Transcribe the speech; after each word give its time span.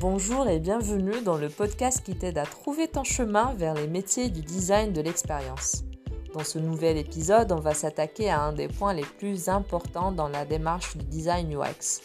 Bonjour 0.00 0.46
et 0.46 0.58
bienvenue 0.58 1.22
dans 1.24 1.38
le 1.38 1.48
podcast 1.48 2.02
qui 2.04 2.14
t'aide 2.14 2.36
à 2.36 2.44
trouver 2.44 2.86
ton 2.86 3.02
chemin 3.02 3.54
vers 3.54 3.72
les 3.72 3.86
métiers 3.86 4.28
du 4.28 4.42
design 4.42 4.92
de 4.92 5.00
l'expérience. 5.00 5.84
Dans 6.34 6.44
ce 6.44 6.58
nouvel 6.58 6.98
épisode, 6.98 7.50
on 7.50 7.60
va 7.60 7.72
s'attaquer 7.72 8.28
à 8.28 8.42
un 8.42 8.52
des 8.52 8.68
points 8.68 8.92
les 8.92 9.06
plus 9.18 9.48
importants 9.48 10.12
dans 10.12 10.28
la 10.28 10.44
démarche 10.44 10.98
du 10.98 11.04
design 11.06 11.50
UX. 11.50 12.02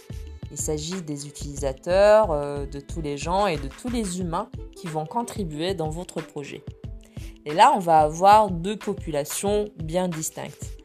Il 0.52 0.58
s'agit 0.58 1.02
des 1.02 1.28
utilisateurs, 1.28 2.32
euh, 2.32 2.66
de 2.66 2.80
tous 2.80 3.02
les 3.02 3.18
gens 3.18 3.46
et 3.46 3.58
de 3.58 3.68
tous 3.68 3.90
les 3.90 4.22
humains 4.22 4.48
qui 4.74 4.88
vont 4.88 5.06
contribuer 5.06 5.74
dans 5.74 5.90
votre 5.90 6.22
projet. 6.22 6.64
Et 7.46 7.54
là, 7.54 7.74
on 7.76 7.80
va 7.80 8.00
avoir 8.00 8.52
deux 8.52 8.78
populations 8.78 9.68
bien 9.76 10.08
distinctes. 10.08 10.78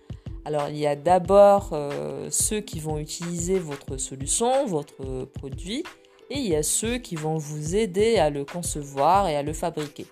Alors, 0.44 0.70
il 0.70 0.76
y 0.78 0.88
a 0.88 0.96
d'abord 0.96 1.70
euh, 1.72 2.26
ceux 2.32 2.60
qui 2.60 2.80
vont 2.80 2.98
utiliser 2.98 3.60
votre 3.60 3.96
solution, 3.96 4.66
votre 4.66 5.26
produit, 5.26 5.84
et 6.30 6.38
il 6.38 6.46
y 6.46 6.56
a 6.56 6.62
ceux 6.62 6.98
qui 6.98 7.16
vont 7.16 7.36
vous 7.36 7.76
aider 7.76 8.18
à 8.18 8.30
le 8.30 8.44
concevoir 8.44 9.28
et 9.28 9.36
à 9.36 9.42
le 9.42 9.52
fabriquer. 9.52 10.06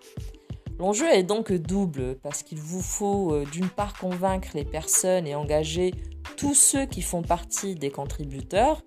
L'enjeu 0.78 1.08
est 1.12 1.22
donc 1.22 1.52
double 1.52 2.16
parce 2.22 2.42
qu'il 2.42 2.58
vous 2.58 2.82
faut 2.82 3.32
euh, 3.32 3.44
d'une 3.52 3.68
part 3.68 3.96
convaincre 3.98 4.48
les 4.54 4.64
personnes 4.64 5.26
et 5.26 5.34
engager 5.34 5.92
tous 6.36 6.54
ceux 6.54 6.86
qui 6.86 7.02
font 7.02 7.22
partie 7.22 7.74
des 7.74 7.90
contributeurs 7.90 8.82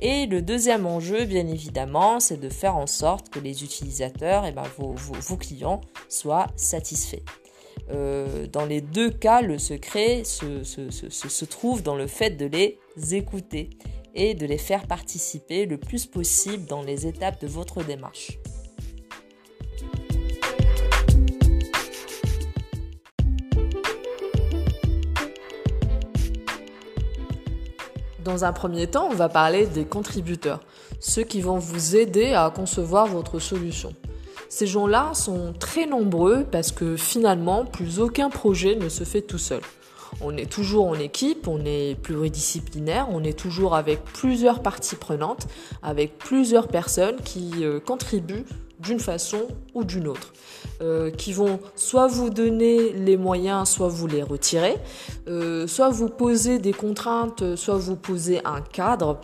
et 0.00 0.26
le 0.26 0.42
deuxième 0.42 0.86
enjeu, 0.86 1.24
bien 1.24 1.46
évidemment, 1.46 2.20
c'est 2.20 2.36
de 2.36 2.48
faire 2.48 2.76
en 2.76 2.86
sorte 2.86 3.30
que 3.30 3.38
les 3.38 3.64
utilisateurs, 3.64 4.44
et 4.44 4.48
eh 4.48 4.52
ben, 4.52 4.64
vos, 4.76 5.36
clients, 5.36 5.80
soient 6.08 6.48
satisfaits. 6.56 7.22
Euh, 7.90 8.46
dans 8.46 8.66
les 8.66 8.80
deux 8.80 9.10
cas, 9.10 9.40
le 9.40 9.58
secret 9.58 10.24
se, 10.24 11.44
trouve 11.44 11.82
dans 11.82 11.96
le 11.96 12.06
fait 12.06 12.30
de 12.30 12.46
les 12.46 12.78
écouter 13.12 13.70
et 14.14 14.34
de 14.34 14.46
les 14.46 14.58
faire 14.58 14.86
participer 14.86 15.66
le 15.66 15.78
plus 15.78 16.06
possible 16.06 16.66
dans 16.66 16.82
les 16.82 17.06
étapes 17.06 17.40
de 17.40 17.46
votre 17.46 17.82
démarche. 17.82 18.38
Dans 28.24 28.46
un 28.46 28.54
premier 28.54 28.86
temps, 28.86 29.08
on 29.10 29.14
va 29.14 29.28
parler 29.28 29.66
des 29.66 29.84
contributeurs, 29.84 30.60
ceux 30.98 31.24
qui 31.24 31.42
vont 31.42 31.58
vous 31.58 31.94
aider 31.94 32.32
à 32.32 32.50
concevoir 32.50 33.06
votre 33.06 33.38
solution. 33.38 33.94
Ces 34.48 34.66
gens-là 34.66 35.12
sont 35.12 35.52
très 35.52 35.84
nombreux 35.84 36.44
parce 36.44 36.72
que 36.72 36.96
finalement, 36.96 37.66
plus 37.66 38.00
aucun 38.00 38.30
projet 38.30 38.76
ne 38.76 38.88
se 38.88 39.04
fait 39.04 39.20
tout 39.20 39.36
seul. 39.36 39.60
On 40.20 40.36
est 40.36 40.50
toujours 40.50 40.86
en 40.86 40.94
équipe, 40.94 41.48
on 41.48 41.64
est 41.64 41.96
pluridisciplinaire, 42.00 43.08
on 43.10 43.24
est 43.24 43.38
toujours 43.38 43.74
avec 43.74 44.02
plusieurs 44.04 44.62
parties 44.62 44.96
prenantes, 44.96 45.46
avec 45.82 46.18
plusieurs 46.18 46.68
personnes 46.68 47.16
qui 47.24 47.64
euh, 47.64 47.80
contribuent 47.80 48.44
d'une 48.80 49.00
façon 49.00 49.46
ou 49.72 49.84
d'une 49.84 50.08
autre, 50.08 50.32
euh, 50.82 51.10
qui 51.10 51.32
vont 51.32 51.60
soit 51.74 52.06
vous 52.06 52.28
donner 52.28 52.92
les 52.92 53.16
moyens, 53.16 53.68
soit 53.68 53.88
vous 53.88 54.06
les 54.06 54.22
retirer, 54.22 54.76
euh, 55.28 55.66
soit 55.66 55.88
vous 55.88 56.08
poser 56.08 56.58
des 56.58 56.72
contraintes, 56.72 57.56
soit 57.56 57.76
vous 57.76 57.96
poser 57.96 58.40
un 58.44 58.60
cadre, 58.60 59.20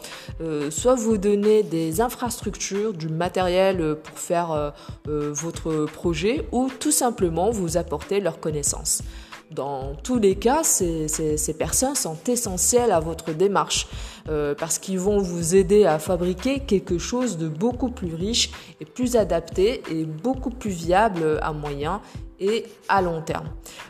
soit 0.71 0.95
vous 0.95 1.19
donner 1.19 1.63
des 1.63 2.01
infrastructures, 2.01 2.95
du 2.95 3.09
matériel 3.09 3.97
pour 4.03 4.19
faire 4.19 4.73
votre 5.05 5.87
projet, 5.87 6.47
ou 6.53 6.71
tout 6.79 6.93
simplement 6.93 7.51
vous 7.51 7.77
apporter 7.77 8.21
leurs 8.21 8.41
connaissances. 8.41 9.03
Dans 9.51 9.95
tous 10.05 10.19
les 10.19 10.37
cas, 10.37 10.63
ces, 10.63 11.55
personnes 11.59 11.97
sont 11.97 12.17
essentielles 12.29 12.93
à 12.93 13.01
votre 13.01 13.33
démarche 13.33 13.89
euh, 14.29 14.55
parce 14.55 14.79
qu'ils 14.79 15.01
vont 15.01 15.19
vous 15.19 15.57
aider 15.57 15.87
à 15.87 15.99
fabriquer 15.99 16.61
quelque 16.61 16.99
chose 16.99 17.37
de 17.37 17.49
beaucoup 17.49 17.91
plus 17.91 18.15
riche 18.15 18.53
et 18.81 18.85
plus 18.85 19.17
adapté 19.17 19.83
et 19.91 20.05
beaucoup 20.05 20.51
plus 20.51 20.71
viable 20.71 21.41
à 21.43 21.53
moyen 21.53 22.01
et 22.39 22.65
à 22.89 23.03
long 23.03 23.23
terme. 23.23 23.49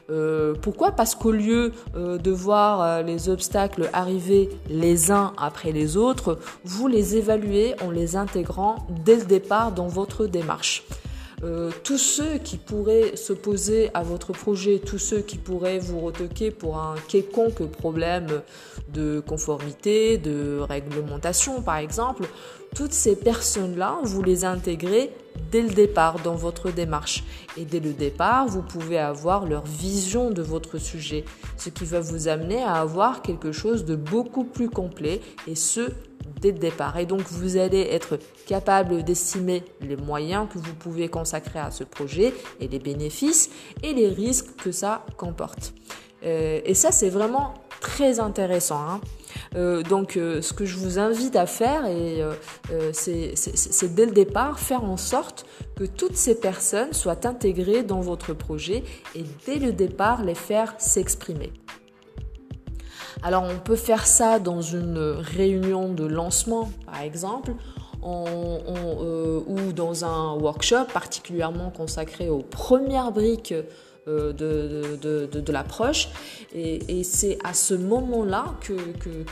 Euh, 0.08 0.54
pourquoi? 0.62 0.92
Parce 0.92 1.14
qu'au 1.14 1.30
lieu 1.30 1.72
euh, 1.94 2.16
de 2.16 2.30
voir 2.30 3.02
les 3.02 3.28
obstacles 3.28 3.90
arriver 3.92 4.48
les 4.70 5.10
uns 5.10 5.34
après 5.36 5.72
les 5.72 5.98
autres, 5.98 6.38
vous 6.64 6.88
les 6.88 7.16
évaluez 7.16 7.74
en 7.82 7.90
les 7.90 8.16
intégrant 8.16 8.76
dès 9.04 9.16
le 9.16 9.26
départ 9.26 9.72
dans 9.72 9.88
votre 9.88 10.26
démarche. 10.26 10.84
Euh, 11.42 11.70
tous 11.84 11.96
ceux 11.96 12.36
qui 12.36 12.58
pourraient 12.58 13.16
s'opposer 13.16 13.90
à 13.94 14.02
votre 14.02 14.32
projet, 14.32 14.78
tous 14.78 14.98
ceux 14.98 15.20
qui 15.20 15.38
pourraient 15.38 15.78
vous 15.78 16.00
retoquer 16.00 16.50
pour 16.50 16.78
un 16.78 16.96
quelconque 17.08 17.64
problème 17.64 18.42
de 18.92 19.20
conformité, 19.20 20.18
de 20.18 20.58
réglementation 20.60 21.62
par 21.62 21.78
exemple, 21.78 22.24
toutes 22.74 22.92
ces 22.92 23.16
personnes-là, 23.16 23.98
vous 24.02 24.22
les 24.22 24.44
intégrez 24.44 25.12
dès 25.50 25.62
le 25.62 25.70
départ 25.70 26.20
dans 26.22 26.34
votre 26.34 26.70
démarche. 26.70 27.24
Et 27.56 27.64
dès 27.64 27.80
le 27.80 27.92
départ, 27.92 28.46
vous 28.46 28.62
pouvez 28.62 28.98
avoir 28.98 29.46
leur 29.46 29.64
vision 29.64 30.30
de 30.30 30.42
votre 30.42 30.78
sujet, 30.78 31.24
ce 31.56 31.70
qui 31.70 31.84
va 31.84 32.00
vous 32.00 32.28
amener 32.28 32.62
à 32.62 32.74
avoir 32.74 33.22
quelque 33.22 33.52
chose 33.52 33.84
de 33.84 33.96
beaucoup 33.96 34.44
plus 34.44 34.70
complet 34.70 35.20
et 35.46 35.54
ce, 35.54 35.90
dès 36.40 36.52
le 36.52 36.58
départ. 36.58 36.98
Et 36.98 37.06
donc, 37.06 37.22
vous 37.22 37.56
allez 37.56 37.80
être 37.80 38.18
capable 38.46 39.02
d'estimer 39.02 39.64
les 39.80 39.96
moyens 39.96 40.46
que 40.52 40.58
vous 40.58 40.74
pouvez 40.74 41.08
consacrer 41.08 41.58
à 41.58 41.70
ce 41.70 41.84
projet 41.84 42.32
et 42.60 42.68
les 42.68 42.78
bénéfices 42.78 43.50
et 43.82 43.92
les 43.92 44.08
risques 44.08 44.56
que 44.62 44.72
ça 44.72 45.04
comporte. 45.16 45.72
Euh, 46.24 46.60
et 46.64 46.74
ça, 46.74 46.92
c'est 46.92 47.10
vraiment 47.10 47.54
très 47.80 48.20
intéressant. 48.20 48.80
Hein. 48.80 49.00
Euh, 49.56 49.82
donc, 49.82 50.16
euh, 50.16 50.42
ce 50.42 50.52
que 50.52 50.64
je 50.64 50.76
vous 50.76 50.98
invite 50.98 51.36
à 51.36 51.46
faire, 51.46 51.86
et, 51.86 52.22
c'est 52.92 53.94
dès 53.94 54.06
le 54.06 54.12
départ 54.12 54.58
faire 54.58 54.84
en 54.84 54.96
sorte 54.96 55.46
que 55.76 55.84
toutes 55.84 56.16
ces 56.16 56.38
personnes 56.38 56.92
soient 56.92 57.26
intégrées 57.26 57.82
dans 57.82 58.00
votre 58.00 58.32
projet 58.34 58.84
et 59.14 59.24
dès 59.46 59.58
le 59.58 59.72
départ 59.72 60.24
les 60.24 60.34
faire 60.34 60.74
s'exprimer. 60.78 61.52
Alors 63.22 63.44
on 63.44 63.58
peut 63.58 63.76
faire 63.76 64.06
ça 64.06 64.38
dans 64.38 64.62
une 64.62 64.98
réunion 64.98 65.92
de 65.92 66.04
lancement, 66.04 66.70
par 66.86 67.02
exemple, 67.02 67.52
euh, 68.02 69.40
ou 69.46 69.72
dans 69.72 70.06
un 70.06 70.34
workshop 70.38 70.86
particulièrement 70.92 71.70
consacré 71.70 72.30
aux 72.30 72.42
premières 72.42 73.12
briques 73.12 73.54
euh, 74.08 74.32
de, 74.32 75.52
l'approche. 75.52 76.08
Et, 76.54 77.02
c'est 77.04 77.38
à 77.44 77.52
ce 77.54 77.74
moment-là 77.74 78.54
que, 78.60 78.74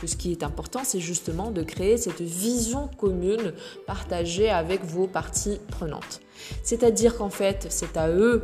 ce 0.06 0.17
qui 0.17 0.33
est 0.33 0.43
important, 0.43 0.81
c'est 0.84 1.01
justement 1.01 1.51
de 1.51 1.62
créer 1.62 1.97
cette 1.97 2.21
vision 2.21 2.89
commune 2.99 3.53
partagée 3.87 4.51
avec 4.51 4.84
vos 4.84 5.06
parties 5.06 5.59
prenantes. 5.71 6.21
C'est-à-dire 6.62 7.17
qu'en 7.17 7.31
fait, 7.31 7.67
c'est 7.71 7.97
à 7.97 8.11
eux 8.11 8.43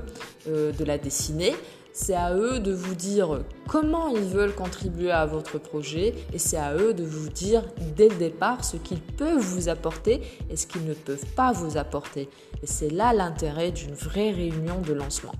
euh, 0.48 0.72
de 0.72 0.84
la 0.84 0.98
dessiner, 0.98 1.54
c'est 1.92 2.14
à 2.14 2.34
eux 2.34 2.58
de 2.58 2.72
vous 2.72 2.94
dire 2.94 3.44
comment 3.68 4.08
ils 4.08 4.24
veulent 4.24 4.54
contribuer 4.54 5.12
à 5.12 5.26
votre 5.26 5.58
projet 5.58 6.14
et 6.32 6.38
c'est 6.38 6.56
à 6.56 6.74
eux 6.74 6.92
de 6.92 7.04
vous 7.04 7.28
dire 7.28 7.62
dès 7.96 8.08
le 8.08 8.16
départ 8.16 8.64
ce 8.64 8.76
qu'ils 8.76 9.00
peuvent 9.00 9.38
vous 9.38 9.68
apporter 9.68 10.20
et 10.50 10.56
ce 10.56 10.66
qu'ils 10.66 10.84
ne 10.84 10.94
peuvent 10.94 11.26
pas 11.36 11.52
vous 11.52 11.76
apporter. 11.76 12.28
Et 12.62 12.66
c'est 12.66 12.90
là 12.90 13.12
l'intérêt 13.12 13.70
d'une 13.70 13.94
vraie 13.94 14.32
réunion 14.32 14.80
de 14.80 14.92
lancement. 14.92 15.34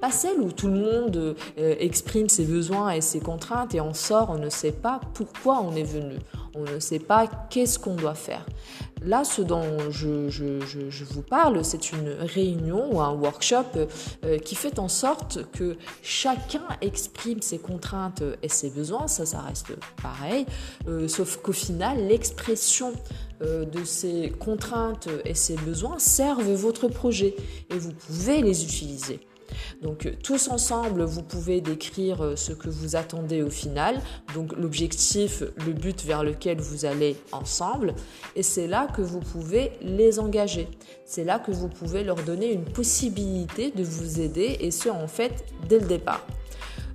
Pas 0.00 0.10
celle 0.10 0.40
où 0.40 0.52
tout 0.52 0.68
le 0.68 0.80
monde 0.80 1.36
euh, 1.58 1.74
exprime 1.78 2.28
ses 2.28 2.44
besoins 2.44 2.90
et 2.90 3.00
ses 3.00 3.20
contraintes 3.20 3.74
et 3.74 3.80
on 3.80 3.94
sort, 3.94 4.30
on 4.30 4.38
ne 4.38 4.50
sait 4.50 4.72
pas 4.72 5.00
pourquoi 5.14 5.60
on 5.60 5.74
est 5.74 5.84
venu, 5.84 6.16
on 6.54 6.62
ne 6.62 6.78
sait 6.78 6.98
pas 6.98 7.26
qu'est-ce 7.50 7.78
qu'on 7.78 7.94
doit 7.94 8.14
faire. 8.14 8.44
Là, 9.02 9.22
ce 9.24 9.42
dont 9.42 9.90
je, 9.90 11.04
vous 11.04 11.22
parle, 11.22 11.62
c'est 11.62 11.92
une 11.92 12.10
réunion 12.20 12.94
ou 12.94 13.00
un 13.00 13.12
workshop 13.12 13.64
euh, 14.24 14.38
qui 14.38 14.54
fait 14.54 14.78
en 14.78 14.88
sorte 14.88 15.50
que 15.52 15.76
chacun 16.02 16.62
exprime 16.80 17.42
ses 17.42 17.58
contraintes 17.58 18.22
et 18.42 18.48
ses 18.48 18.70
besoins, 18.70 19.06
ça, 19.06 19.26
ça 19.26 19.40
reste 19.40 19.72
pareil, 20.02 20.46
euh, 20.88 21.06
sauf 21.06 21.36
qu'au 21.38 21.52
final, 21.52 22.06
l'expression 22.08 22.92
de 23.40 23.84
ces 23.84 24.32
contraintes 24.38 25.08
et 25.26 25.34
ces 25.34 25.56
besoins 25.56 25.98
servent 25.98 26.54
votre 26.54 26.88
projet 26.88 27.34
et 27.68 27.76
vous 27.76 27.92
pouvez 27.92 28.40
les 28.40 28.64
utiliser. 28.64 29.20
Donc 29.82 30.06
euh, 30.06 30.12
tous 30.22 30.48
ensemble, 30.48 31.04
vous 31.04 31.22
pouvez 31.22 31.60
décrire 31.60 32.22
euh, 32.22 32.36
ce 32.36 32.52
que 32.52 32.68
vous 32.68 32.96
attendez 32.96 33.42
au 33.42 33.50
final, 33.50 34.00
donc 34.34 34.52
l'objectif, 34.56 35.42
le 35.66 35.72
but 35.72 36.04
vers 36.04 36.24
lequel 36.24 36.60
vous 36.60 36.84
allez 36.84 37.16
ensemble, 37.32 37.94
et 38.36 38.42
c'est 38.42 38.66
là 38.66 38.86
que 38.86 39.02
vous 39.02 39.20
pouvez 39.20 39.72
les 39.82 40.18
engager. 40.18 40.68
C'est 41.04 41.24
là 41.24 41.38
que 41.38 41.50
vous 41.50 41.68
pouvez 41.68 42.04
leur 42.04 42.16
donner 42.16 42.52
une 42.52 42.64
possibilité 42.64 43.70
de 43.70 43.82
vous 43.82 44.20
aider, 44.20 44.56
et 44.60 44.70
ce 44.70 44.88
en 44.88 45.08
fait 45.08 45.44
dès 45.68 45.78
le 45.78 45.86
départ. 45.86 46.26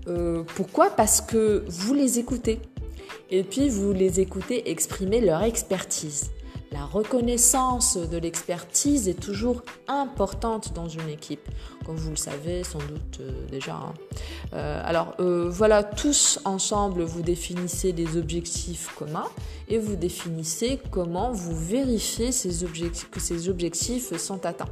Euh, 0.08 0.44
pourquoi? 0.56 0.90
Parce 0.90 1.22
que 1.22 1.64
vous 1.68 1.94
les 1.94 2.20
écoutez. 2.20 2.60
Et 3.30 3.44
puis 3.44 3.70
vous 3.70 3.94
les 3.94 4.20
écoutez 4.20 4.72
exprimer 4.72 5.22
leur 5.22 5.44
expertise. 5.44 6.32
La 6.72 6.86
reconnaissance 6.86 7.98
de 7.98 8.18
l'expertise 8.18 9.08
est 9.08 9.20
toujours 9.20 9.64
importante 9.88 10.74
dans 10.74 10.88
une 10.88 11.10
équipe, 11.10 11.50
comme 11.84 11.96
vous 11.96 12.12
le 12.12 12.16
savez 12.16 12.64
sans 12.64 12.78
doute 12.78 13.20
euh, 13.22 13.48
déjà. 13.50 13.74
Hein. 13.74 13.94
Euh, 14.54 14.82
alors 14.86 15.16
euh, 15.20 15.50
voilà, 15.50 15.84
tous 15.84 16.40
ensemble, 16.46 17.02
vous 17.02 17.24
définissez 17.24 17.92
des 17.92 18.18
objectifs 18.18 18.94
communs 18.96 19.30
et 19.68 19.80
vous 19.80 19.96
définissez 19.96 20.80
comment 20.92 21.32
vous 21.32 21.58
vérifiez 21.58 22.30
que 22.30 23.20
ces 23.20 23.50
objectifs 23.50 24.16
sont 24.18 24.46
atteints. 24.46 24.70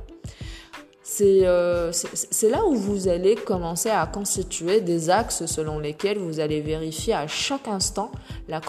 Euh, 1.21 1.91
c'est 1.91 2.49
là 2.49 2.65
où 2.65 2.75
vous 2.75 3.07
allez 3.07 3.35
commencer 3.35 3.89
à 3.89 4.05
constituer 4.05 4.81
des 4.81 5.09
axes 5.09 5.45
selon 5.45 5.79
lesquels 5.79 6.17
vous 6.17 6.39
allez 6.39 6.61
vérifier 6.61 7.13
à 7.13 7.27
chaque 7.27 7.67
instant 7.67 8.11
la, 8.49 8.61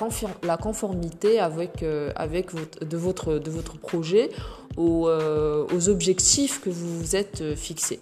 la 0.42 0.56
conformité 0.56 1.40
avec, 1.40 1.82
euh, 1.82 2.12
avec 2.14 2.52
votre, 2.52 2.84
de, 2.84 2.96
votre, 2.96 3.38
de 3.38 3.50
votre 3.50 3.76
projet 3.78 4.30
aux, 4.76 5.08
euh, 5.08 5.66
aux, 5.74 5.88
objectifs 5.88 6.60
que 6.60 6.70
vous 6.70 6.98
vous 6.98 7.16
êtes 7.16 7.56
fixés. 7.56 8.00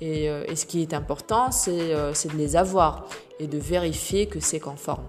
Et, 0.00 0.24
et 0.24 0.56
ce 0.56 0.66
qui 0.66 0.82
est 0.82 0.94
important, 0.94 1.52
c'est 1.52 1.72
de 1.94 2.36
les 2.36 2.56
avoir 2.56 3.06
et 3.38 3.46
de 3.46 3.58
vérifier 3.58 4.26
que 4.26 4.40
c'est 4.40 4.58
conforme. 4.58 5.06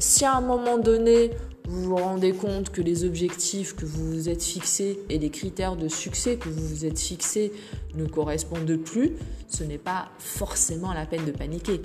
si 0.00 0.24
à 0.24 0.34
un 0.34 0.40
moment 0.40 0.78
donné, 0.78 1.30
vous 1.68 1.82
vous 1.82 1.96
rendez 1.96 2.32
compte 2.32 2.70
que 2.70 2.82
les 2.82 3.04
objectifs 3.04 3.74
que 3.74 3.86
vous 3.86 4.12
vous 4.12 4.28
êtes 4.28 4.42
fixés 4.42 4.98
et 5.08 5.18
les 5.18 5.30
critères 5.30 5.76
de 5.76 5.88
succès 5.88 6.36
que 6.36 6.48
vous 6.48 6.66
vous 6.66 6.84
êtes 6.84 6.98
fixés 6.98 7.52
ne 7.94 8.06
correspondent 8.06 8.76
plus, 8.76 9.12
ce 9.48 9.64
n'est 9.64 9.78
pas 9.78 10.10
forcément 10.18 10.92
la 10.92 11.06
peine 11.06 11.24
de 11.24 11.32
paniquer. 11.32 11.80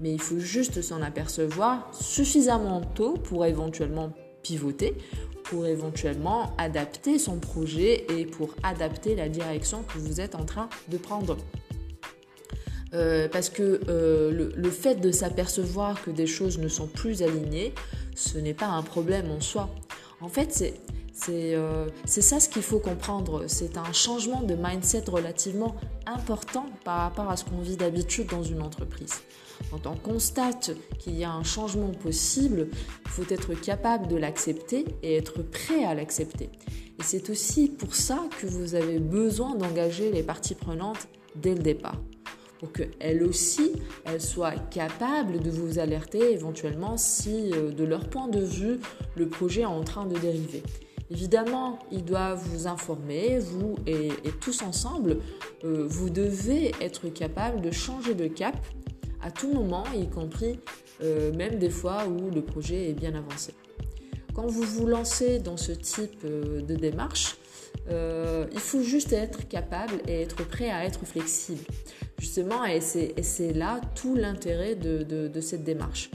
Mais 0.00 0.12
il 0.12 0.20
faut 0.20 0.38
juste 0.38 0.82
s'en 0.82 1.00
apercevoir 1.00 1.88
suffisamment 1.92 2.80
tôt 2.80 3.14
pour 3.14 3.46
éventuellement 3.46 4.12
pivoter, 4.42 4.94
pour 5.44 5.66
éventuellement 5.66 6.54
adapter 6.58 7.18
son 7.18 7.38
projet 7.38 8.06
et 8.16 8.26
pour 8.26 8.54
adapter 8.62 9.14
la 9.14 9.28
direction 9.28 9.82
que 9.82 9.98
vous 9.98 10.20
êtes 10.20 10.34
en 10.34 10.44
train 10.44 10.68
de 10.88 10.98
prendre. 10.98 11.36
Euh, 12.94 13.26
parce 13.26 13.48
que 13.48 13.80
euh, 13.88 14.50
le, 14.54 14.70
fait 14.70 14.96
de 14.96 15.10
s'apercevoir 15.10 16.02
que 16.02 16.10
des 16.10 16.26
choses 16.26 16.58
ne 16.58 16.68
sont 16.68 16.86
plus 16.86 17.22
alignées, 17.22 17.72
ce 18.14 18.38
n'est 18.38 18.54
pas 18.54 18.66
un 18.66 18.82
problème 18.82 19.30
en 19.30 19.40
soi. 19.40 19.68
En 20.20 20.28
fait, 20.28 20.52
c'est 20.52 20.74
euh, 21.28 21.88
c'est 22.04 22.22
ça 22.22 22.40
ce 22.40 22.48
qu'il 22.48 22.62
faut 22.62 22.78
comprendre. 22.78 23.44
C'est 23.46 23.76
un 23.76 23.92
changement 23.92 24.42
de 24.42 24.54
mindset 24.54 25.04
relativement 25.08 25.76
important 26.06 26.66
par 26.84 26.98
rapport 26.98 27.30
à 27.30 27.36
ce 27.36 27.44
qu'on 27.44 27.60
vit 27.60 27.76
d'habitude 27.76 28.28
dans 28.28 28.42
une 28.42 28.62
entreprise. 28.62 29.22
Quand 29.70 29.86
on 29.86 29.94
constate 29.94 30.72
qu'il 30.98 31.16
y 31.16 31.24
a 31.24 31.30
un 31.30 31.44
changement 31.44 31.90
possible, 31.90 32.68
il 33.04 33.10
faut 33.10 33.24
être 33.28 33.54
capable 33.54 34.08
de 34.08 34.16
l'accepter 34.16 34.84
et 35.02 35.16
être 35.16 35.42
prêt 35.42 35.84
à 35.84 35.94
l'accepter. 35.94 36.50
Et 36.98 37.02
c'est 37.02 37.30
aussi 37.30 37.68
pour 37.68 37.94
ça 37.94 38.24
que 38.40 38.46
vous 38.46 38.74
avez 38.74 38.98
besoin 38.98 39.54
d'engager 39.54 40.10
les 40.10 40.22
parties 40.22 40.54
prenantes 40.54 41.08
dès 41.36 41.54
le 41.54 41.62
départ 41.62 41.96
pour 42.62 42.70
qu'elles 42.72 43.24
aussi, 43.24 43.72
elles 44.04 44.20
soient 44.20 44.54
capables 44.54 45.40
de 45.40 45.50
vous 45.50 45.80
alerter 45.80 46.30
éventuellement 46.30 46.96
si, 46.96 47.50
euh, 47.52 47.72
de 47.72 47.82
leur 47.82 48.08
point 48.08 48.28
de 48.28 48.38
vue, 48.38 48.78
le 49.16 49.26
projet 49.26 49.62
est 49.62 49.66
en 49.66 49.82
train 49.82 50.06
de 50.06 50.16
dériver. 50.16 50.62
Évidemment, 51.10 51.80
ils 51.90 52.04
doivent 52.04 52.40
vous 52.50 52.68
informer, 52.68 53.40
vous 53.40 53.74
et, 53.88 54.10
tous 54.40 54.62
ensemble, 54.62 55.18
euh, 55.64 55.84
vous 55.88 56.08
devez 56.08 56.70
être 56.80 57.08
capable 57.08 57.62
de 57.62 57.72
changer 57.72 58.14
de 58.14 58.28
cap 58.28 58.56
à 59.20 59.32
tout 59.32 59.52
moment, 59.52 59.82
y 59.92 60.08
compris 60.08 60.60
euh, 61.02 61.34
même 61.34 61.58
des 61.58 61.70
fois 61.70 62.06
où 62.06 62.30
le 62.30 62.42
projet 62.42 62.90
est 62.90 62.94
bien 62.94 63.16
avancé. 63.16 63.54
Quand 64.34 64.46
vous 64.46 64.62
vous 64.62 64.86
lancez 64.86 65.40
dans 65.40 65.56
ce 65.56 65.72
type 65.72 66.24
de 66.24 66.74
démarche, 66.76 67.36
il 67.90 68.60
faut 68.60 68.82
juste 68.82 69.12
être 69.12 69.46
capable 69.48 69.94
et 70.06 70.22
être 70.22 70.46
prêt 70.46 70.70
à 70.70 70.86
être 70.86 71.04
flexible. 71.04 71.64
Justement, 72.22 72.64
et 72.64 72.80
c'est 72.80 73.52
là 73.52 73.80
tout 73.96 74.14
l'intérêt 74.14 74.76
de, 74.76 75.40
cette 75.40 75.64
démarche. 75.64 76.08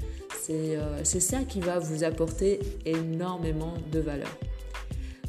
Euh, 0.50 1.02
c'est 1.04 1.20
ça 1.20 1.40
qui 1.40 1.60
va 1.60 1.80
vous 1.80 2.06
apporter 2.06 2.62
énormément 2.86 3.74
de 3.92 4.00
valeur. 4.00 4.30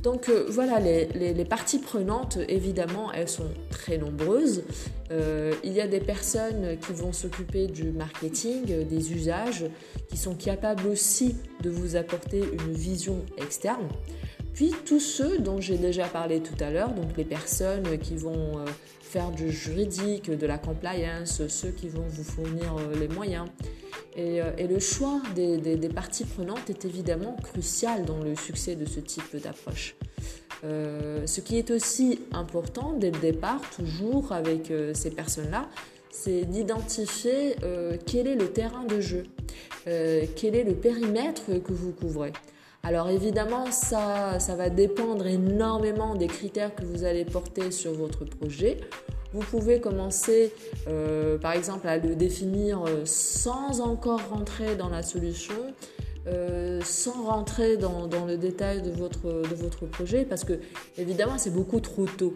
Donc 0.05 0.29
euh, 0.29 0.47
voilà, 0.49 0.79
les, 0.79 1.45
parties 1.45 1.81
prenantes, 1.81 2.39
évidemment, 2.49 3.13
elles 3.13 3.29
sont 3.29 3.51
très 3.71 3.99
nombreuses. 3.99 4.63
Euh, 5.11 5.53
il 5.65 5.73
y 5.73 5.81
a 5.81 5.89
des 5.89 5.99
personnes 5.99 6.79
qui 6.79 6.93
vont 6.93 7.13
s'occuper 7.13 7.67
du 7.67 7.91
marketing, 7.91 8.87
des 8.87 9.13
usages, 9.13 9.65
qui 10.09 10.17
sont 10.17 10.37
capables 10.37 10.87
aussi 10.87 11.35
de 11.61 11.71
vous 11.71 11.97
apporter 11.97 12.39
une 12.39 12.73
vision 12.73 13.25
externe. 13.37 13.89
Puis 14.58 14.75
tous 14.84 14.99
ceux 14.99 15.38
dont 15.38 15.60
j'ai 15.60 15.78
déjà 15.78 16.08
parlé 16.08 16.40
tout 16.40 16.56
à 16.58 16.72
l'heure, 16.72 16.93
donc 16.93 17.16
les 17.16 17.25
personnes 17.25 17.96
qui 18.00 18.16
vont 18.16 18.64
faire 19.00 19.31
du 19.31 19.52
juridique, 19.52 20.32
de 20.32 20.46
la 20.49 20.58
compliance, 20.58 21.46
ceux 21.46 21.70
qui 21.70 21.87
vont 21.87 22.02
vous 22.08 22.25
fournir 22.25 22.75
euh, 22.76 22.99
les 22.99 23.06
moyens. 23.06 23.46
Et, 24.16 24.43
euh, 24.43 24.50
le 24.69 24.81
choix 24.81 25.22
des, 25.37 25.88
parties 25.94 26.25
prenantes 26.25 26.69
est 26.70 26.84
évidemment 26.84 27.37
crucial 27.40 28.05
dans 28.05 28.19
le 28.19 28.34
succès 28.34 28.75
de 28.75 28.84
ce 28.84 28.99
type 28.99 29.37
d'approche. 29.37 29.94
Euh, 30.64 31.25
ce 31.25 31.40
qui 31.40 31.56
est 31.56 31.70
aussi 31.70 32.19
important 32.32 32.94
dès 32.99 33.12
le 33.12 33.20
départ, 33.20 33.60
toujours 33.76 34.32
avec 34.32 34.72
ces 34.93 35.12
personnes-là, 35.12 35.69
c'est 36.10 36.46
d'identifier 36.46 37.55
quel 38.06 38.26
est 38.26 38.34
le 38.34 38.50
terrain 38.50 38.82
de 38.87 39.00
jeu, 39.00 39.22
quel 39.84 40.56
est 40.56 40.64
le 40.64 40.75
périmètre 40.75 41.62
que 41.62 41.72
vous 41.72 41.93
couvrez. 41.93 42.32
Alors 42.83 43.11
évidemment, 43.11 43.71
ça, 43.71 44.39
ça 44.39 44.55
va 44.55 44.71
dépendre 44.71 45.27
énormément 45.27 46.15
des 46.15 46.29
critères 46.29 46.75
que 46.75 46.85
vous 46.85 47.05
allez 47.05 47.25
porter 47.25 47.71
sur 47.71 47.93
votre 47.93 48.25
projet. 48.25 48.79
Vous 49.35 49.41
pouvez 49.41 49.79
commencer 49.79 50.53
euh, 50.89 51.37
par 51.37 51.53
exemple 51.53 51.87
à 51.87 51.99
le 51.99 52.15
définir 52.15 52.85
euh, 52.85 53.03
sans 53.05 53.81
encore 53.81 54.27
rentrer 54.31 54.75
dans 54.75 54.89
la 54.89 55.03
solution, 55.03 55.75
euh, 56.27 56.81
sans 56.83 57.25
rentrer 57.25 57.77
dans, 57.77 58.07
dans, 58.07 58.25
le 58.25 58.39
détail 58.39 58.81
de 58.81 58.91
votre, 58.91 59.43
de 59.43 59.55
votre 59.55 59.85
projet 59.85 60.25
parce 60.25 60.45
que 60.45 60.55
évidemment 60.97 61.37
c'est 61.37 61.53
beaucoup 61.53 61.81
trop 61.81 62.07
tôt 62.07 62.35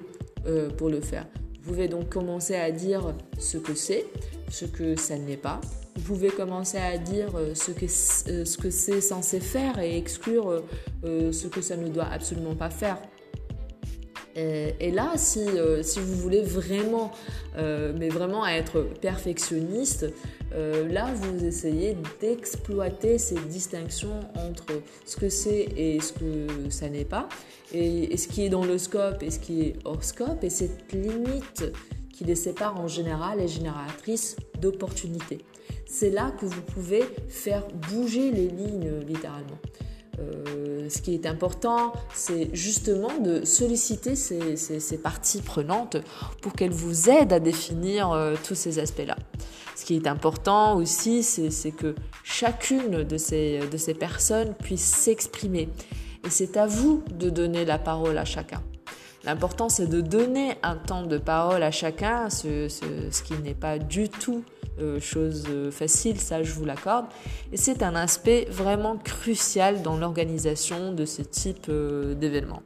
pour 0.76 0.88
le 0.88 1.00
faire. 1.00 1.24
Vous 1.62 1.70
pouvez 1.70 1.86
donc 1.86 2.08
commencer 2.08 2.56
à 2.56 2.72
dire 2.72 3.14
ce 3.38 3.56
que 3.56 3.74
c'est, 3.74 4.04
ce 4.50 4.64
que 4.64 4.96
ça 4.96 5.16
n'est 5.16 5.36
pas, 5.36 5.60
vous 5.96 6.02
pouvez 6.02 6.30
commencer 6.30 6.78
à 6.78 6.96
dire 6.96 7.28
euh, 7.36 7.54
ce 7.54 7.70
que, 7.70 7.84
euh, 7.84 8.44
ce 8.44 8.56
que 8.56 8.70
c'est 8.70 9.00
censé 9.00 9.40
faire 9.40 9.78
et 9.78 9.96
exclure 9.96 10.62
euh, 11.04 11.32
ce 11.32 11.46
que 11.48 11.60
ça 11.60 11.76
ne 11.76 11.88
doit 11.88 12.06
absolument 12.10 12.54
pas 12.54 12.70
faire. 12.70 12.98
Et, 14.34 14.90
là, 14.90 15.12
si, 15.16 15.44
vous 15.44 16.14
voulez 16.14 16.40
vraiment, 16.40 17.12
mais 17.54 18.08
vraiment 18.08 18.46
être 18.46 18.80
perfectionniste, 19.02 20.06
là, 20.54 21.12
vous 21.12 21.44
essayez 21.44 21.98
d'exploiter 22.18 23.18
ces 23.18 23.34
distinctions 23.34 24.20
entre 24.34 24.80
ce 25.04 25.16
que 25.16 25.28
c'est 25.28 25.68
et 25.76 26.00
ce 26.00 26.14
que 26.14 26.70
ça 26.70 26.88
n'est 26.88 27.04
pas, 27.04 27.28
et, 27.74 28.16
ce 28.16 28.26
qui 28.26 28.46
est 28.46 28.48
dans 28.48 28.64
le 28.64 28.78
scope 28.78 29.22
et 29.22 29.30
ce 29.30 29.38
qui 29.38 29.64
est 29.64 29.74
hors 29.84 30.02
scope, 30.02 30.42
et 30.42 30.48
cette 30.48 30.90
limite 30.94 31.70
qui 32.10 32.24
les 32.24 32.34
sépare 32.34 32.80
en 32.80 32.88
général 32.88 33.38
est 33.38 33.48
génératrice 33.48 34.36
d'opportunités 34.58 35.44
c'est 35.86 36.10
là 36.10 36.32
que 36.40 36.46
vous 36.46 36.62
pouvez 36.62 37.04
faire 37.28 37.66
bouger 37.90 38.30
les 38.30 38.48
lignes 38.48 39.00
littéralement. 39.06 39.58
Euh, 40.20 40.88
ce 40.90 41.00
qui 41.00 41.14
est 41.14 41.26
important, 41.26 41.92
c'est 42.14 42.50
justement 42.52 43.18
de 43.18 43.44
solliciter 43.44 44.14
ces, 44.14 44.98
parties 45.02 45.40
prenantes 45.40 45.96
pour 46.42 46.52
qu'elles 46.52 46.72
vous 46.72 47.08
aident 47.08 47.32
à 47.32 47.40
définir 47.40 48.10
euh, 48.10 48.34
tous 48.44 48.54
ces 48.54 48.78
aspects-là. 48.78 49.16
Ce 49.74 49.84
qui 49.84 49.96
est 49.96 50.06
important 50.06 50.76
aussi, 50.76 51.22
c'est 51.22 51.70
que 51.70 51.94
chacune 52.24 53.04
de 53.04 53.16
ces, 53.16 53.60
personnes 53.98 54.54
puisse 54.54 54.84
s'exprimer. 54.84 55.70
Et 56.24 56.30
c'est 56.30 56.56
à 56.56 56.66
vous 56.66 57.02
de 57.10 57.30
donner 57.30 57.64
la 57.64 57.78
parole 57.78 58.18
à 58.18 58.24
chacun. 58.24 58.62
L'important, 59.24 59.68
c'est 59.68 59.86
de 59.86 60.00
donner 60.00 60.56
un 60.62 60.76
temps 60.76 61.04
de 61.04 61.16
parole 61.16 61.62
à 61.62 61.70
chacun, 61.70 62.28
ce 62.28 63.22
qui 63.22 63.34
n'est 63.34 63.54
pas 63.54 63.78
du 63.78 64.08
tout 64.08 64.44
euh, 64.80 65.00
chose 65.00 65.44
euh, 65.50 65.70
facile, 65.70 66.18
ça 66.18 66.42
je 66.42 66.52
vous 66.52 66.64
l'accorde. 66.64 67.06
Et 67.52 67.56
c'est 67.56 67.82
un 67.82 67.94
aspect 67.94 68.46
vraiment 68.50 68.96
crucial 68.96 69.82
dans 69.82 69.96
l'organisation 69.96 70.92
de 70.92 71.04
ce 71.04 71.22
type 71.22 71.66
euh, 71.68 72.14
d'événements. 72.14 72.62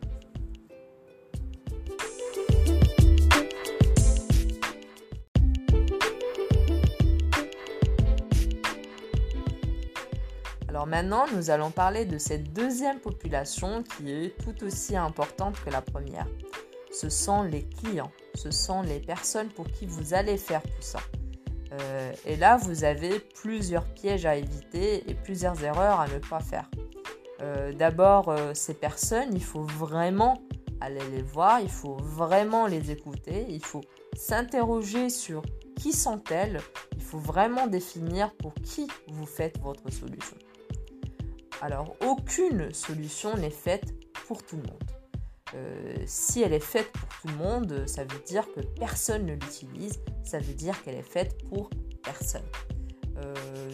Alors 10.69 10.87
maintenant, 10.87 11.25
nous 11.35 11.51
allons 11.51 11.71
parler 11.71 12.05
de 12.05 12.19
cette 12.19 12.53
deuxième 12.53 13.01
population 13.01 13.83
qui 13.83 14.13
est 14.13 14.35
tout 14.45 14.65
aussi 14.65 14.95
importante 14.95 15.57
que 15.65 15.71
la 15.71 15.81
première. 15.81 16.27
Ce 16.93 17.09
sont 17.09 17.43
les 17.43 17.65
clients, 17.65 18.13
ce 18.35 18.51
sont 18.51 18.83
les 18.83 19.01
personnes 19.01 19.49
pour 19.49 19.67
qui 19.67 19.87
vous 19.87 20.15
allez 20.15 20.37
faire 20.37 20.63
tout 20.63 20.71
ça. 20.81 21.01
Euh, 21.73 22.13
et 22.25 22.37
là, 22.37 22.57
vous 22.57 22.85
avez 22.85 23.19
plusieurs 23.19 23.85
pièges 23.85 24.27
à 24.27 24.37
éviter 24.37 25.09
et 25.09 25.15
plusieurs 25.15 25.63
erreurs 25.63 26.01
à 26.01 26.09
ne 26.09 26.19
pas 26.19 26.41
faire. 26.41 26.71
D'abord, 27.79 28.35
ces 28.55 28.73
personnes, 28.73 29.29
il 29.35 29.43
faut 29.45 29.63
vraiment 29.63 30.41
aller 30.81 31.03
les 31.11 31.21
voir, 31.21 31.61
il 31.61 31.69
faut 31.69 31.97
vraiment 31.97 32.67
les 32.67 32.91
écouter, 32.91 33.45
il 33.49 33.63
faut 33.63 33.83
s'interroger 34.15 35.11
sur 35.11 35.43
qui 35.77 35.93
sont-elles, 35.93 36.61
il 36.97 37.03
faut 37.03 37.19
vraiment 37.19 37.67
définir 37.67 38.33
pour 38.35 38.55
qui 38.55 38.89
vous 39.09 39.27
faites 39.27 39.61
votre 39.61 39.91
solution. 39.93 40.37
Alors, 41.63 41.97
aucune 42.07 42.73
solution 42.73 43.37
n'est 43.37 43.51
faite 43.51 43.95
pour 44.27 44.43
tout 44.43 44.57
le 44.57 44.63
monde. 44.63 44.85
Euh, 45.55 45.95
si 46.07 46.43
elle 46.43 46.53
est 46.53 46.61
faite 46.61 46.91
pour 46.93 47.09
tout 47.09 47.29
le 47.29 47.35
monde, 47.35 47.85
ça 47.87 48.03
veut 48.03 48.21
dire 48.27 48.47
que 48.53 48.61
personne 48.61 49.27
ne 49.27 49.35
l'utilise, 49.35 50.01
ça 50.25 50.39
veut 50.39 50.55
dire 50.55 50.83
qu'elle 50.83 50.97
est 50.97 51.03
faite 51.03 51.37
pour 51.49 51.71
personne. 52.03 52.45
Euh, 53.19 53.71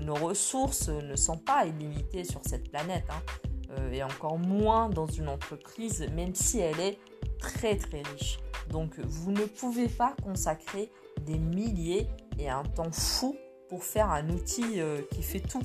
nos, 0.00 0.14
ressources 0.14 0.88
ne 0.88 1.16
sont 1.16 1.38
pas 1.38 1.66
illimitées 1.66 2.24
sur 2.24 2.40
cette 2.46 2.70
planète, 2.70 3.04
hein. 3.10 3.22
euh, 3.70 3.90
et 3.90 4.02
encore 4.02 4.38
moins 4.38 4.88
dans 4.88 5.06
une 5.06 5.28
entreprise, 5.28 6.06
même 6.14 6.34
si 6.34 6.60
elle 6.60 6.78
est 6.78 6.98
très 7.38 7.76
très 7.76 8.02
riche. 8.02 8.38
Donc 8.70 8.98
vous 9.00 9.32
ne 9.32 9.44
pouvez 9.44 9.88
pas 9.88 10.14
consacrer 10.22 10.92
des 11.22 11.38
milliers 11.38 12.06
et 12.38 12.48
un 12.48 12.62
temps 12.62 12.92
fou 12.92 13.36
pour 13.68 13.82
faire 13.82 14.10
un 14.10 14.28
outil 14.30 14.80
qui 15.10 15.22
fait 15.22 15.40
tout. 15.40 15.62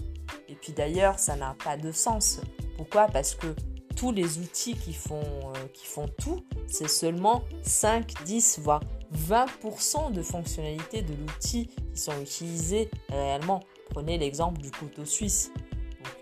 Et 0.48 0.56
puis 0.56 0.74
d'ailleurs, 0.74 1.20
ça 1.20 1.36
n'a 1.36 1.56
pas 1.64 1.78
de 1.78 1.92
sens. 1.92 2.42
Pourquoi? 2.76 3.08
Parce 3.08 3.36
que 3.36 3.54
tous 4.00 4.14
les 4.14 4.38
outils 4.38 4.76
qui 4.76 4.94
font, 4.94 5.20
euh, 5.20 5.68
qui 5.74 5.86
font 5.86 6.08
tout, 6.08 6.46
c'est 6.68 6.88
seulement 6.88 7.44
5, 7.64 8.24
10, 8.24 8.60
voire 8.60 8.82
20% 9.14 10.14
de 10.14 10.22
fonctionnalités 10.22 11.02
de 11.02 11.14
l'outil 11.14 11.68
qui 11.68 12.00
sont 12.00 12.14
utilisés 12.22 12.90
réellement. 13.10 13.60
Prenez 13.90 14.18
l'exemple 14.18 14.62
du 14.62 14.72
couteau 14.72 15.04
suisse. 15.04 15.52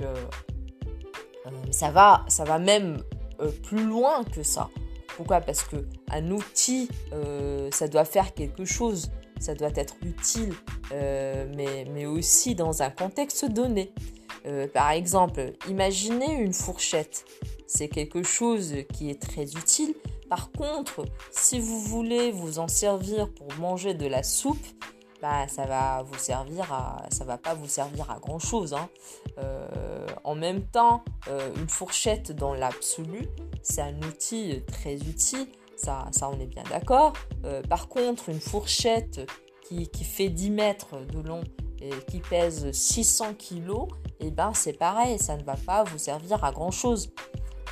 Euh, 0.01 0.15
euh, 1.45 1.49
ça, 1.69 1.91
va, 1.91 2.25
ça 2.27 2.45
va 2.45 2.57
même 2.57 3.03
plus 3.61 3.85
loin 3.85 4.23
que 4.23 4.41
ça. 4.41 4.69
Pourquoi? 5.15 5.41
Parce 5.41 5.61
que 5.61 5.85
un 6.09 6.31
outil, 6.31 6.89
ça 7.71 7.87
doit 7.87 8.05
faire 8.05 8.33
quelque 8.33 8.65
chose, 8.65 9.11
ça 9.39 9.53
doit 9.53 9.71
être 9.75 9.95
utile, 10.03 10.53
mais 10.91 12.05
aussi 12.07 12.55
dans 12.55 12.81
un 12.81 12.89
contexte 12.89 13.45
donné. 13.45 13.93
Par 14.73 14.91
exemple, 14.91 15.53
imaginez 15.67 16.33
une 16.33 16.53
fourchette 16.53 17.25
c'est 17.67 17.89
quelque 17.89 18.23
chose 18.23 18.73
qui 18.93 19.09
est 19.09 19.21
très 19.21 19.43
utile. 19.43 19.93
Par 20.29 20.51
contre, 20.51 21.05
si 21.31 21.59
vous 21.59 21.79
voulez 21.79 22.31
vous 22.31 22.59
en 22.59 22.67
servir 22.67 23.29
pour 23.33 23.53
manger 23.59 23.93
de 23.93 24.07
la 24.07 24.23
soupe, 24.23 24.65
bah, 25.21 25.47
ça 25.47 25.65
va 25.65 26.03
vous 26.03 26.17
servir 26.17 26.71
à, 26.71 27.05
ça 27.11 27.25
va 27.25 27.37
pas 27.37 27.53
vous 27.53 27.67
servir 27.67 28.09
à 28.09 28.19
grand 28.19 28.39
chose. 28.39 28.73
Hein. 28.73 28.89
Euh, 29.39 30.07
en 30.23 30.35
même 30.35 30.63
temps, 30.63 31.03
euh, 31.27 31.53
une 31.55 31.69
fourchette 31.69 32.31
dans 32.31 32.53
l'absolu, 32.53 33.27
c'est 33.61 33.81
un 33.81 33.97
outil 34.03 34.61
très 34.67 34.95
utile. 34.95 35.47
Ça, 35.75 36.07
ça 36.11 36.29
on 36.29 36.39
est 36.39 36.47
bien 36.47 36.63
d'accord. 36.69 37.13
Euh, 37.45 37.61
par 37.61 37.87
contre, 37.87 38.29
une 38.29 38.39
fourchette 38.39 39.29
qui, 39.67 39.87
qui, 39.89 40.03
fait 40.03 40.29
10 40.29 40.49
mètres 40.51 40.97
de 41.13 41.19
long 41.19 41.43
et 41.81 41.91
qui 42.09 42.19
pèse 42.19 42.71
600 42.71 43.35
kg, 43.35 43.87
et 44.19 44.31
ben 44.31 44.51
c'est 44.53 44.73
pareil, 44.73 45.19
ça 45.19 45.37
ne 45.37 45.43
va 45.43 45.55
pas 45.55 45.83
vous 45.83 45.97
servir 45.97 46.43
à 46.43 46.51
grand 46.51 46.71
chose. 46.71 47.11